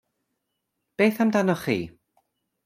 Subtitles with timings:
[0.97, 1.79] Beth amdanoch chi?